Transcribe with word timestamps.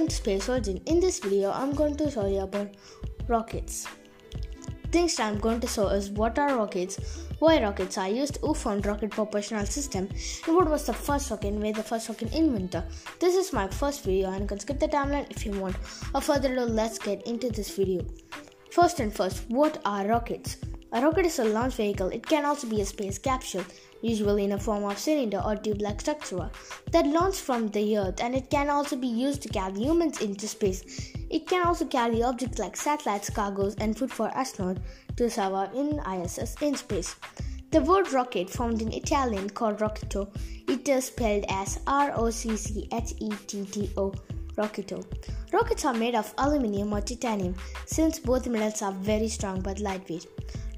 welcome 0.00 0.08
to 0.08 0.16
Space 0.16 0.48
Origin. 0.48 0.80
In 0.86 0.98
this 0.98 1.18
video, 1.18 1.52
I'm 1.52 1.74
going 1.74 1.94
to 1.96 2.10
show 2.10 2.26
you 2.26 2.40
about 2.40 2.70
rockets. 3.28 3.86
Things 4.90 5.20
I'm 5.20 5.38
going 5.38 5.60
to 5.60 5.66
show 5.66 5.88
is 5.88 6.08
what 6.08 6.38
are 6.38 6.56
rockets, 6.56 7.26
why 7.38 7.62
rockets 7.62 7.98
are 7.98 8.08
used, 8.08 8.38
who 8.38 8.54
found 8.54 8.86
rocket 8.86 9.10
propulsion 9.10 9.66
system, 9.66 10.08
and 10.46 10.56
what 10.56 10.70
was 10.70 10.86
the 10.86 10.94
first 10.94 11.30
rocket 11.30 11.48
and 11.48 11.62
where 11.62 11.74
the 11.74 11.82
first 11.82 12.08
rocket 12.08 12.32
inventor. 12.34 12.82
This 13.18 13.34
is 13.34 13.52
my 13.52 13.68
first 13.68 14.02
video 14.02 14.30
and 14.30 14.40
you 14.40 14.46
can 14.46 14.58
skip 14.58 14.80
the 14.80 14.88
timeline 14.88 15.30
if 15.30 15.44
you 15.44 15.52
want. 15.60 15.76
Or 16.14 16.22
further 16.22 16.50
ado, 16.50 16.62
let's 16.62 16.98
get 16.98 17.26
into 17.26 17.50
this 17.50 17.76
video. 17.76 18.02
First 18.70 19.00
and 19.00 19.14
first, 19.14 19.44
what 19.50 19.82
are 19.84 20.06
rockets? 20.06 20.56
A 20.92 21.00
rocket 21.00 21.26
is 21.26 21.38
a 21.38 21.44
launch 21.44 21.74
vehicle. 21.74 22.08
It 22.08 22.26
can 22.26 22.44
also 22.44 22.66
be 22.66 22.80
a 22.80 22.84
space 22.84 23.16
capsule, 23.16 23.64
usually 24.02 24.44
in 24.44 24.52
a 24.52 24.58
form 24.58 24.82
of 24.82 24.98
cylinder 24.98 25.40
or 25.46 25.54
tube-like 25.54 26.00
structure, 26.00 26.50
that 26.90 27.06
launches 27.06 27.40
from 27.40 27.68
the 27.68 27.96
Earth, 27.96 28.20
and 28.20 28.34
it 28.34 28.50
can 28.50 28.68
also 28.68 28.96
be 28.96 29.06
used 29.06 29.40
to 29.42 29.48
carry 29.48 29.78
humans 29.78 30.20
into 30.20 30.48
space. 30.48 31.12
It 31.30 31.46
can 31.46 31.64
also 31.64 31.84
carry 31.84 32.24
objects 32.24 32.58
like 32.58 32.76
satellites, 32.76 33.30
cargoes, 33.30 33.76
and 33.76 33.96
food 33.96 34.10
for 34.10 34.30
astronauts 34.30 34.80
to 35.16 35.30
survive 35.30 35.72
in 35.74 36.00
ISS 36.00 36.56
in 36.60 36.74
space. 36.74 37.14
The 37.70 37.82
word 37.82 38.12
rocket, 38.12 38.50
found 38.50 38.82
in 38.82 38.92
Italian 38.92 39.48
called 39.50 39.80
rocchetto, 39.80 40.28
it 40.66 40.88
is 40.88 41.04
spelled 41.04 41.44
as 41.48 41.78
R 41.86 42.10
O 42.16 42.30
C 42.30 42.56
C 42.56 42.88
H 42.92 43.14
E 43.20 43.30
T 43.46 43.64
T 43.64 43.92
O 43.96 44.12
Rocketto. 44.56 45.04
Rockets 45.52 45.84
are 45.84 45.94
made 45.94 46.16
of 46.16 46.34
aluminium 46.36 46.92
or 46.92 47.00
titanium 47.00 47.54
since 47.86 48.18
both 48.18 48.48
metals 48.48 48.82
are 48.82 48.92
very 48.92 49.28
strong 49.28 49.60
but 49.60 49.78
lightweight. 49.78 50.26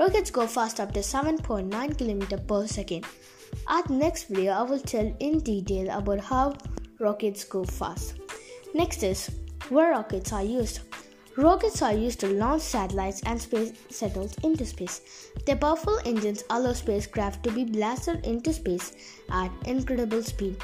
Rockets 0.00 0.30
go 0.30 0.46
fast 0.46 0.80
up 0.80 0.92
to 0.94 1.00
7.9 1.00 1.68
km 1.68 2.46
per 2.48 2.66
second. 2.66 3.04
At 3.68 3.90
next 3.90 4.28
video, 4.28 4.52
I 4.52 4.62
will 4.62 4.78
tell 4.78 5.14
in 5.20 5.40
detail 5.40 5.90
about 5.90 6.20
how 6.20 6.54
rockets 6.98 7.44
go 7.44 7.64
fast. 7.64 8.14
Next 8.72 9.02
is 9.02 9.30
where 9.68 9.90
rockets 9.90 10.32
are 10.32 10.42
used. 10.42 10.80
Rockets 11.36 11.82
are 11.82 11.92
used 11.92 12.18
to 12.20 12.28
launch 12.28 12.62
satellites 12.62 13.20
and 13.26 13.38
space 13.38 13.74
shuttles 13.90 14.34
into 14.42 14.64
space. 14.64 15.02
Their 15.44 15.56
powerful 15.56 16.00
engines 16.06 16.44
allow 16.48 16.72
spacecraft 16.72 17.44
to 17.44 17.50
be 17.50 17.64
blasted 17.64 18.24
into 18.24 18.54
space 18.54 18.92
at 19.30 19.52
incredible 19.66 20.22
speed, 20.22 20.56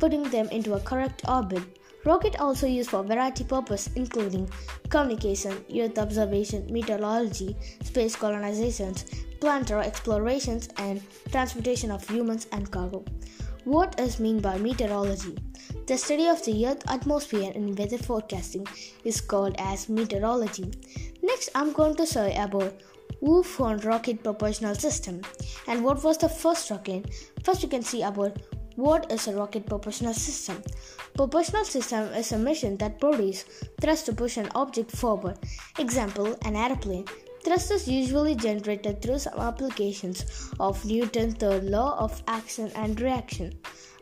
putting 0.00 0.24
them 0.24 0.48
into 0.48 0.74
a 0.74 0.80
correct 0.80 1.22
orbit 1.28 1.62
Rocket 2.04 2.40
also 2.40 2.66
used 2.66 2.90
for 2.90 3.04
variety 3.04 3.44
purpose 3.44 3.88
including 3.94 4.50
communication, 4.88 5.64
Earth 5.76 5.98
observation, 5.98 6.66
meteorology, 6.70 7.56
space 7.82 8.16
colonizations, 8.16 9.04
planetary 9.40 9.86
explorations, 9.86 10.68
and 10.78 11.00
transportation 11.30 11.90
of 11.90 12.08
humans 12.08 12.48
and 12.52 12.70
cargo. 12.70 13.04
What 13.64 14.00
is 14.00 14.18
meant 14.18 14.42
by 14.42 14.58
meteorology? 14.58 15.36
The 15.86 15.96
study 15.96 16.26
of 16.26 16.44
the 16.44 16.66
Earth 16.66 16.82
atmosphere 16.90 17.52
and 17.54 17.78
weather 17.78 17.98
forecasting 17.98 18.66
is 19.04 19.20
called 19.20 19.54
as 19.58 19.88
meteorology. 19.88 20.72
Next, 21.22 21.50
I'm 21.54 21.72
going 21.72 21.94
to 21.96 22.06
say 22.06 22.36
about 22.36 22.74
who 23.20 23.44
found 23.44 23.84
rocket 23.84 24.24
propulsion 24.24 24.74
system 24.74 25.20
and 25.68 25.84
what 25.84 26.02
was 26.02 26.18
the 26.18 26.28
first 26.28 26.70
rocket. 26.70 27.14
First, 27.44 27.62
you 27.62 27.68
can 27.68 27.82
see 27.82 28.02
about 28.02 28.36
what 28.76 29.10
is 29.12 29.28
a 29.28 29.34
rocket 29.34 29.66
propulsion 29.66 30.12
system? 30.14 30.62
Propulsion 31.14 31.64
system 31.64 32.04
is 32.14 32.32
a 32.32 32.38
machine 32.38 32.76
that 32.78 32.98
produces 32.98 33.44
thrust 33.80 34.06
to 34.06 34.12
push 34.12 34.36
an 34.36 34.48
object 34.54 34.90
forward. 34.90 35.38
Example, 35.78 36.36
an 36.44 36.56
airplane. 36.56 37.06
Thrust 37.44 37.70
is 37.70 37.88
usually 37.88 38.34
generated 38.34 39.02
through 39.02 39.18
some 39.18 39.38
applications 39.38 40.50
of 40.60 40.84
Newton's 40.84 41.34
third 41.34 41.64
law 41.64 41.98
of 41.98 42.22
action 42.28 42.70
and 42.74 43.00
reaction. 43.00 43.52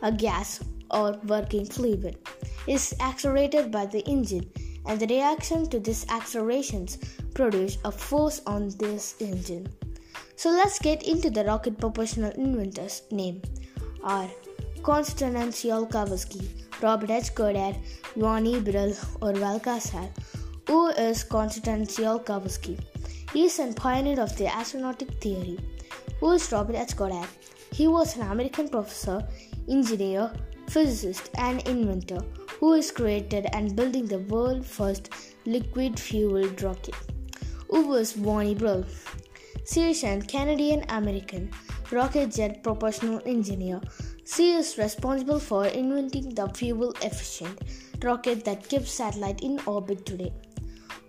A 0.02 0.12
gas 0.12 0.60
or 0.90 1.18
working 1.26 1.64
fluid 1.64 2.18
is 2.66 2.94
accelerated 3.00 3.70
by 3.70 3.86
the 3.86 4.00
engine 4.00 4.50
and 4.86 5.00
the 5.00 5.06
reaction 5.06 5.68
to 5.70 5.80
these 5.80 6.06
accelerations 6.10 6.98
produce 7.34 7.78
a 7.84 7.92
force 7.92 8.40
on 8.46 8.68
this 8.78 9.16
engine. 9.20 9.66
So 10.36 10.50
let's 10.50 10.78
get 10.78 11.02
into 11.02 11.30
the 11.30 11.44
rocket 11.44 11.78
propulsion 11.78 12.24
inventors 12.24 13.02
name 13.10 13.42
are 14.02 14.28
Konstantin 14.82 15.50
Tsiolkovsky, 15.50 16.48
Robert 16.82 17.10
H. 17.10 17.34
Goddard, 17.34 17.76
Yvonne 18.16 18.64
Brill, 18.64 18.96
Orville 19.20 19.60
Who 20.66 20.88
is 20.88 21.22
Konstantin 21.22 21.86
Tsiolkovsky? 21.86 22.78
He 23.32 23.44
is 23.44 23.58
a 23.58 23.72
pioneer 23.74 24.20
of 24.20 24.36
the 24.38 24.44
astronautic 24.46 25.20
theory. 25.20 25.58
Who 26.20 26.32
is 26.32 26.50
Robert 26.50 26.76
H. 26.76 26.96
Goddard? 26.96 27.28
He 27.72 27.88
was 27.88 28.16
an 28.16 28.22
American 28.22 28.68
professor, 28.68 29.22
engineer, 29.68 30.32
physicist, 30.68 31.30
and 31.36 31.66
inventor 31.68 32.20
who 32.58 32.72
is 32.72 32.90
created 32.90 33.48
and 33.52 33.76
building 33.76 34.06
the 34.06 34.18
world's 34.18 34.68
first 34.68 35.10
liquid 35.44 36.00
fueled 36.00 36.62
rocket. 36.62 36.94
Who 37.68 37.86
was 37.86 38.16
Yvonne 38.16 38.54
Brill? 38.54 38.84
Is 39.76 40.00
Canadian 40.26 40.84
American 40.88 41.50
rocket 41.92 42.30
jet 42.30 42.62
propulsion 42.62 43.20
engineer 43.26 43.80
she 44.24 44.52
is 44.52 44.78
responsible 44.78 45.40
for 45.40 45.66
inventing 45.66 46.34
the 46.34 46.48
fuel 46.50 46.94
efficient 47.02 47.58
rocket 48.02 48.44
that 48.44 48.68
keeps 48.68 48.92
satellite 48.92 49.40
in 49.42 49.58
orbit 49.66 50.06
today. 50.06 50.32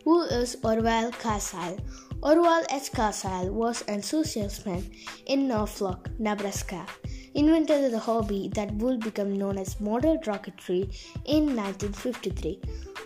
Who 0.04 0.22
is 0.24 0.58
Orville 0.64 1.12
Carlisle? 1.12 1.78
Orville 2.24 2.66
H. 2.72 2.92
Carlisle 2.92 3.52
was 3.52 3.84
an 3.84 4.02
salesman 4.02 4.90
in 5.28 5.48
Norfolk, 5.48 6.10
Nebraska. 6.18 6.86
Invented 7.36 7.92
the 7.92 8.00
hobby 8.00 8.50
that 8.56 8.74
would 8.76 9.00
become 9.00 9.38
known 9.38 9.58
as 9.58 9.80
model 9.80 10.18
rocketry 10.20 10.82
in 11.26 11.56
1953. 11.56 12.60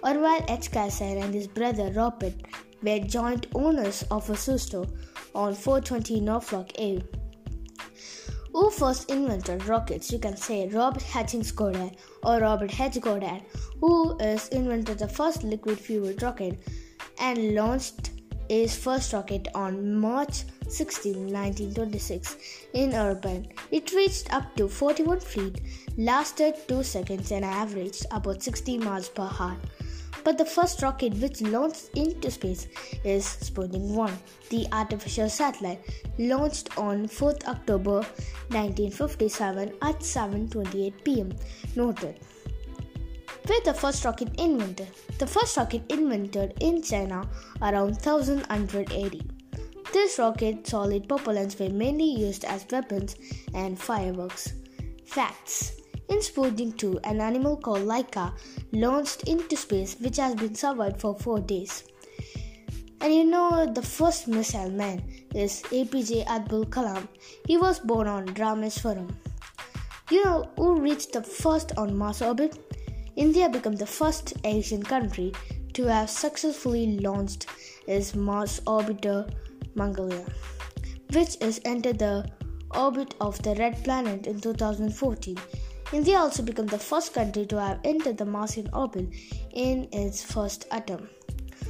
Orville 0.04 0.46
H. 0.48 0.72
Carlisle 0.72 1.24
and 1.24 1.34
his 1.34 1.48
brother 1.48 1.92
Robert 1.92 2.34
were 2.82 3.00
joint 3.00 3.48
owners 3.54 4.04
of 4.10 4.30
a 4.30 4.38
store 4.38 4.88
on 5.34 5.54
420 5.54 6.22
Norfolk 6.22 6.72
Ave. 6.80 7.04
Who 8.52 8.70
first 8.70 9.12
invented 9.12 9.68
rockets? 9.68 10.12
You 10.12 10.20
can 10.20 10.38
say 10.38 10.68
Robert 10.70 11.04
Hutchins 11.04 11.52
Goddard 11.52 11.98
or 12.24 12.40
Robert 12.40 12.80
H. 12.80 13.02
Goddard, 13.02 13.42
who 13.80 14.18
is 14.20 14.48
invented 14.50 15.00
the 15.00 15.08
first 15.08 15.44
liquid 15.44 15.78
fueled 15.78 16.22
rocket 16.24 16.58
and 17.20 17.54
launched 17.54 18.12
his 18.50 18.76
first 18.76 19.12
rocket 19.12 19.48
on 19.56 19.96
March 19.96 20.44
16, 20.68 21.14
1926 21.14 22.38
in 22.74 22.94
Auburn. 22.94 23.48
It 23.72 23.92
reached 23.94 24.34
up 24.34 24.56
to 24.56 24.68
41 24.68 25.20
feet, 25.20 25.62
lasted 25.98 26.56
2 26.68 26.84
seconds 26.84 27.32
and 27.32 27.44
averaged 27.44 28.06
about 28.12 28.42
60 28.42 28.78
miles 28.78 29.10
per 29.10 29.30
hour. 29.40 29.58
But 30.26 30.40
the 30.40 30.46
first 30.46 30.82
rocket 30.82 31.14
which 31.22 31.42
launched 31.42 31.92
into 31.94 32.32
space 32.32 32.68
is 33.04 33.26
Sputnik 33.26 33.88
1, 33.96 34.18
the 34.50 34.68
artificial 34.72 35.30
satellite 35.30 35.82
launched 36.18 36.76
on 36.80 37.08
4th 37.08 37.46
October 37.48 37.98
1957 38.50 39.74
at 39.84 40.00
7:28 40.00 41.04
p.m. 41.04 41.32
Noted. 41.76 42.20
Where 43.46 43.62
the 43.66 43.76
first 43.76 44.04
rocket 44.04 44.34
invented? 44.40 44.90
The 45.20 45.28
first 45.28 45.58
rocket 45.58 45.84
invented 45.90 46.58
in 46.60 46.82
China 46.82 47.30
around 47.62 48.02
1180. 48.02 49.22
This 49.94 50.18
rocket 50.18 50.66
solid 50.66 51.08
propellants 51.08 51.60
were 51.60 51.70
mainly 51.70 52.10
used 52.26 52.46
as 52.46 52.66
weapons 52.72 53.16
and 53.54 53.80
fireworks. 53.80 54.54
Facts 55.06 55.85
in 56.10 56.20
Sputnik 56.20 56.78
2, 56.78 57.00
an 57.04 57.22
animal 57.22 57.58
called 57.58 57.82
Laika 57.82 58.34
launched 58.72 59.24
into 59.24 59.56
space, 59.56 59.96
which 60.00 60.18
has 60.18 60.36
been 60.36 60.56
survived 60.56 61.02
for 61.02 61.16
four 61.16 61.40
days. 61.40 61.84
And 63.02 63.14
you 63.14 63.26
know, 63.26 63.66
the 63.72 63.82
first 63.82 64.28
missile 64.28 64.70
man 64.72 65.04
is 65.34 65.62
APJ 65.64 66.26
Abdul 66.28 66.66
Kalam. 66.66 67.08
He 67.46 67.58
was 67.58 67.80
born 67.80 68.08
on 68.08 68.28
Rameswaram. 68.28 69.14
You 70.12 70.24
know 70.24 70.50
who 70.58 70.80
reached 70.80 71.14
the 71.14 71.22
first 71.22 71.72
on 71.78 71.98
Mars 71.98 72.22
orbit? 72.22 72.58
India 73.16 73.50
became 73.50 73.76
the 73.76 73.86
first 73.86 74.34
Asian 74.44 74.84
country 74.84 75.34
to 75.74 75.86
have 75.86 76.10
successfully 76.10 77.00
launched 77.00 77.48
its 77.88 78.16
Mars 78.16 78.60
orbiter 78.68 79.30
Mangalyaan, 79.76 80.32
which 81.12 81.38
has 81.42 81.60
entered 81.66 82.00
the 82.00 82.26
orbit 82.74 83.16
of 83.22 83.42
the 83.42 83.56
red 83.56 83.84
planet 83.84 84.28
in 84.28 84.40
2014 84.40 85.38
India 85.96 86.18
also 86.20 86.44
became 86.44 86.66
the 86.66 86.78
first 86.78 87.14
country 87.14 87.46
to 87.46 87.58
have 87.58 87.80
entered 87.86 88.18
the 88.18 88.26
Martian 88.26 88.70
orbit 88.74 89.08
in 89.54 89.88
its 89.94 90.22
first 90.22 90.66
attempt. 90.72 91.08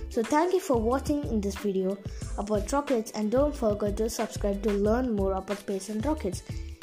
So 0.09 0.23
thank 0.23 0.51
you 0.51 0.59
for 0.59 0.77
watching 0.77 1.23
in 1.25 1.39
this 1.39 1.55
video 1.55 1.95
about 2.39 2.71
rockets 2.71 3.11
and 3.11 3.29
don't 3.29 3.55
forget 3.55 3.95
to 3.97 4.09
subscribe 4.09 4.63
to 4.63 4.71
learn 4.71 5.15
more 5.15 5.33
about 5.33 5.59
space 5.59 5.89
and 5.89 6.03
rockets. 6.03 6.41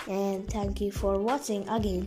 And 0.09 0.49
thank 0.51 0.81
you 0.81 0.93
for 0.93 1.19
watching 1.19 1.69
again. 1.69 2.07